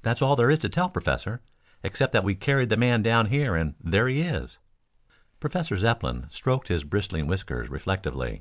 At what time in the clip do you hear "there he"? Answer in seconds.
3.78-4.22